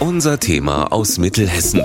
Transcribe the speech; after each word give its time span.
Unser 0.00 0.38
Thema 0.38 0.92
aus 0.92 1.18
Mittelhessen. 1.18 1.82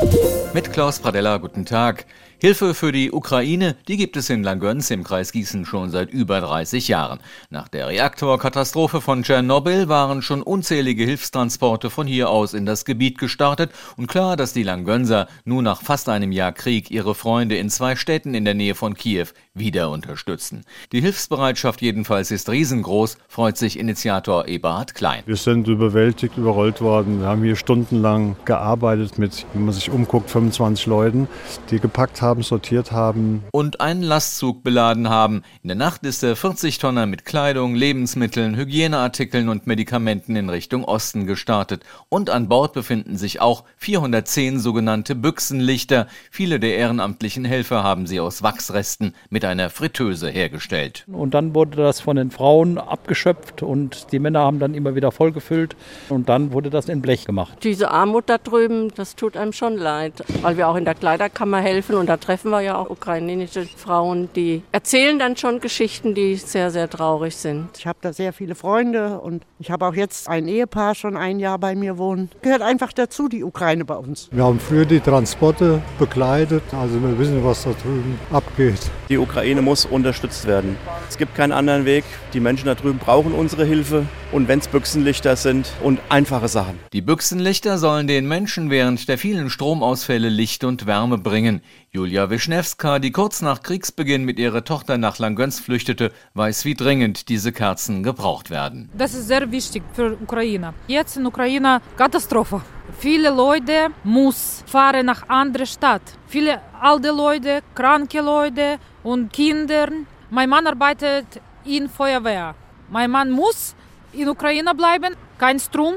Mit 0.53 0.71
Klaus 0.71 0.99
Pradella, 0.99 1.37
guten 1.37 1.65
Tag. 1.65 2.05
Hilfe 2.43 2.73
für 2.73 2.91
die 2.91 3.09
Ukraine, 3.13 3.77
die 3.87 3.95
gibt 3.95 4.17
es 4.17 4.29
in 4.29 4.43
Langöns 4.43 4.91
im 4.91 5.05
Kreis 5.05 5.31
Gießen 5.31 5.65
schon 5.65 5.89
seit 5.89 6.11
über 6.11 6.41
30 6.41 6.89
Jahren. 6.89 7.21
Nach 7.49 7.69
der 7.69 7.87
Reaktorkatastrophe 7.87 8.99
von 8.99 9.23
Tschernobyl 9.23 9.87
waren 9.87 10.21
schon 10.21 10.41
unzählige 10.41 11.05
Hilfstransporte 11.05 11.89
von 11.89 12.05
hier 12.05 12.29
aus 12.29 12.53
in 12.53 12.65
das 12.65 12.83
Gebiet 12.83 13.17
gestartet 13.17 13.71
und 13.95 14.07
klar, 14.07 14.35
dass 14.35 14.51
die 14.51 14.63
Langönser 14.63 15.29
nun 15.45 15.63
nach 15.63 15.81
fast 15.81 16.09
einem 16.09 16.33
Jahr 16.33 16.51
Krieg 16.51 16.91
ihre 16.91 17.15
Freunde 17.15 17.55
in 17.55 17.69
zwei 17.69 17.95
Städten 17.95 18.33
in 18.33 18.43
der 18.43 18.55
Nähe 18.55 18.75
von 18.75 18.93
Kiew 18.93 19.27
wieder 19.53 19.89
unterstützen. 19.89 20.65
Die 20.91 20.99
Hilfsbereitschaft 20.99 21.81
jedenfalls 21.81 22.29
ist 22.29 22.49
riesengroß, 22.49 23.19
freut 23.29 23.55
sich 23.55 23.79
Initiator 23.79 24.49
Eberhard 24.49 24.95
Klein. 24.95 25.23
Wir 25.25 25.37
sind 25.37 25.69
überwältigt, 25.69 26.35
überrollt 26.35 26.81
worden. 26.81 27.21
Wir 27.21 27.27
haben 27.27 27.43
hier 27.43 27.55
stundenlang 28.03 28.35
gearbeitet 28.45 29.17
mit, 29.17 29.45
wenn 29.53 29.65
man 29.65 29.73
sich 29.73 29.89
umguckt, 29.89 30.29
25 30.29 30.85
Leuten, 30.87 31.27
die 31.69 31.79
gepackt 31.79 32.21
haben, 32.21 32.43
sortiert 32.43 32.91
haben. 32.91 33.43
Und 33.51 33.79
einen 33.79 34.03
Lastzug 34.03 34.63
beladen 34.63 35.09
haben. 35.09 35.43
In 35.61 35.69
der 35.69 35.77
Nacht 35.77 36.03
ist 36.03 36.23
der 36.23 36.35
40-Tonner 36.35 37.05
mit 37.05 37.25
Kleidung, 37.25 37.75
Lebensmitteln, 37.75 38.55
Hygieneartikeln 38.55 39.47
und 39.47 39.67
Medikamenten 39.67 40.35
in 40.35 40.49
Richtung 40.49 40.83
Osten 40.83 41.25
gestartet. 41.25 41.83
Und 42.09 42.29
an 42.29 42.49
Bord 42.49 42.73
befinden 42.73 43.17
sich 43.17 43.39
auch 43.39 43.63
410 43.77 44.59
sogenannte 44.59 45.15
Büchsenlichter. 45.15 46.07
Viele 46.29 46.59
der 46.59 46.75
ehrenamtlichen 46.75 47.45
Helfer 47.45 47.83
haben 47.83 48.05
sie 48.07 48.19
aus 48.19 48.43
Wachsresten 48.43 49.13
mit 49.29 49.45
einer 49.45 49.69
Fritteuse 49.69 50.29
hergestellt. 50.29 51.05
Und 51.07 51.33
dann 51.33 51.55
wurde 51.55 51.77
das 51.77 52.01
von 52.01 52.17
den 52.17 52.31
Frauen 52.31 52.77
abgeschöpft 52.77 53.63
und 53.63 54.11
die 54.11 54.19
Männer 54.19 54.41
haben 54.41 54.59
dann 54.59 54.73
immer 54.73 54.95
wieder 54.95 55.11
vollgefüllt 55.11 55.75
und 56.09 56.27
dann 56.27 56.51
wurde 56.51 56.69
das 56.69 56.89
in 56.89 57.01
Blech 57.01 57.25
gemacht. 57.25 57.59
Diese 57.63 57.92
Armut 57.93 58.23
da 58.27 58.39
drüben, 58.39 58.91
das 58.95 59.15
tut 59.15 59.37
einem 59.37 59.53
schon 59.53 59.77
leid, 59.77 60.23
weil 60.41 60.57
wir 60.57 60.67
auch 60.67 60.75
in 60.75 60.83
der 60.83 60.95
Kleiderkammer 60.95 61.59
helfen 61.59 61.95
und 61.95 62.07
da 62.07 62.17
treffen 62.17 62.49
wir 62.49 62.61
ja 62.61 62.75
auch 62.75 62.89
ukrainische 62.89 63.67
Frauen, 63.77 64.29
die 64.35 64.63
erzählen 64.71 65.19
dann 65.19 65.37
schon 65.37 65.59
Geschichten, 65.59 66.15
die 66.15 66.35
sehr, 66.35 66.71
sehr 66.71 66.89
traurig 66.89 67.35
sind. 67.35 67.69
Ich 67.77 67.85
habe 67.85 67.99
da 68.01 68.11
sehr 68.11 68.33
viele 68.33 68.55
Freunde 68.55 69.19
und 69.19 69.43
ich 69.59 69.69
habe 69.69 69.85
auch 69.85 69.93
jetzt 69.93 70.27
ein 70.27 70.47
Ehepaar 70.47 70.95
schon 70.95 71.15
ein 71.15 71.39
Jahr 71.39 71.59
bei 71.59 71.75
mir 71.75 71.97
wohnen. 71.99 72.31
Gehört 72.41 72.63
einfach 72.63 72.91
dazu, 72.93 73.29
die 73.29 73.43
Ukraine 73.43 73.85
bei 73.85 73.95
uns. 73.95 74.27
Wir 74.31 74.43
haben 74.43 74.59
früher 74.59 74.85
die 74.85 74.99
Transporte 74.99 75.81
begleitet, 75.99 76.63
also 76.71 77.01
wir 77.01 77.17
wissen, 77.19 77.45
was 77.45 77.63
da 77.63 77.71
drüben 77.71 78.19
abgeht. 78.31 78.89
Die 79.09 79.19
Ukraine 79.19 79.61
muss 79.61 79.85
unterstützt 79.85 80.47
werden. 80.47 80.77
Es 81.07 81.17
gibt 81.17 81.35
keinen 81.35 81.51
anderen 81.51 81.85
Weg. 81.85 82.03
Die 82.33 82.39
Menschen 82.39 82.65
da 82.65 82.73
drüben 82.73 82.97
brauchen 82.97 83.33
unsere 83.33 83.65
Hilfe 83.65 84.07
und 84.33 84.47
wenn 84.47 84.59
es 84.59 84.67
Büchsenlichter 84.67 85.35
sind 85.35 85.71
und 85.83 85.99
einfache 86.09 86.47
Sachen. 86.47 86.79
Die 86.91 87.01
Büchsenlichter 87.01 87.77
sollen 87.77 88.07
den 88.07 88.27
Menschen 88.27 88.71
während 88.71 89.07
der 89.07 89.19
vielen 89.19 89.51
Stromausfälle 89.51 90.27
Licht 90.27 90.63
und 90.63 90.87
Wärme 90.87 91.19
bringen. 91.19 91.61
Julia 91.91 92.31
Wischnewska, 92.31 92.97
die 92.97 93.11
kurz 93.11 93.43
nach 93.43 93.61
Kriegsbeginn 93.61 94.25
mit 94.25 94.39
ihrer 94.39 94.63
Tochter 94.63 94.97
nach 94.97 95.19
Langöns 95.19 95.59
flüchtete, 95.59 96.11
weiß, 96.33 96.65
wie 96.65 96.73
dringend 96.73 97.29
diese 97.29 97.51
Kerzen 97.51 98.01
gebraucht 98.01 98.49
werden. 98.49 98.89
Das 98.97 99.13
ist 99.13 99.27
sehr 99.27 99.51
wichtig 99.51 99.83
für 99.93 100.13
Ukraine. 100.13 100.73
Jetzt 100.87 101.15
in 101.15 101.25
Ukraine 101.27 101.79
Katastrophe. 101.95 102.61
Viele 102.97 103.29
Leute 103.29 103.89
muss 104.03 104.63
fahren 104.65 105.05
nach 105.05 105.29
andere 105.29 105.67
Stadt. 105.67 106.01
Viele 106.25 106.59
alte 106.81 107.09
Leute, 107.09 107.61
kranke 107.75 108.21
Leute 108.21 108.79
und 109.03 109.31
Kinder. 109.31 109.89
Mein 110.31 110.49
Mann 110.49 110.65
arbeitet 110.65 111.27
in 111.65 111.87
Feuerwehr. 111.87 112.55
Mein 112.89 113.11
Mann 113.11 113.31
muss 113.31 113.75
in 114.13 114.29
Ukraine 114.29 114.75
bleiben, 114.75 115.15
kein 115.37 115.59
Strom 115.59 115.95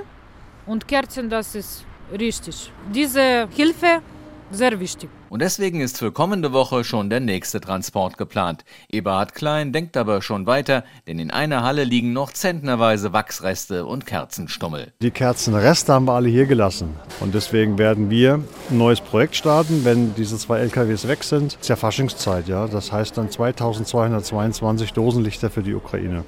und 0.67 0.89
Kerzen, 0.89 1.31
das 1.31 1.55
ist 1.55 1.84
richtig. 2.12 2.73
Diese 2.92 3.48
Hilfe 3.50 4.01
sehr 4.51 4.79
wichtig. 4.79 5.11
Und 5.29 5.42
deswegen 5.42 5.80
ist 5.80 5.98
für 5.98 6.13
kommende 6.13 6.52
Woche 6.52 6.85
schon 6.85 7.11
der 7.11 7.18
nächste 7.18 7.61
Transport 7.61 8.17
geplant. 8.17 8.64
Eberhard 8.89 9.35
Klein 9.35 9.73
denkt 9.73 9.96
aber 9.96 10.23
schon 10.23 10.46
weiter, 10.46 10.85
denn 11.08 11.18
in 11.18 11.33
einer 11.33 11.64
Halle 11.64 11.83
liegen 11.83 12.13
noch 12.13 12.33
zentnerweise 12.33 13.13
Wachsreste 13.13 13.86
und 13.86 14.07
Kerzenstummel. 14.07 14.92
Die 15.02 15.11
Kerzenreste 15.11 15.92
haben 15.92 16.07
wir 16.07 16.12
alle 16.12 16.29
hier 16.29 16.46
gelassen. 16.46 16.95
Und 17.20 17.35
deswegen 17.35 17.77
werden 17.77 18.08
wir 18.08 18.35
ein 18.70 18.79
neues 18.79 19.01
Projekt 19.01 19.35
starten, 19.35 19.85
wenn 19.85 20.14
diese 20.14 20.39
zwei 20.39 20.58
LKWs 20.61 21.08
weg 21.08 21.24
sind. 21.24 21.55
Es 21.55 21.62
ist 21.62 21.68
ja 21.68 21.77
Faschingszeit, 21.77 22.46
ja. 22.46 22.68
Das 22.68 22.92
heißt 22.92 23.18
dann 23.18 23.30
2222 23.30 24.92
Dosenlichter 24.92 25.51
für 25.51 25.64
die 25.64 25.74
Ukraine. 25.74 26.24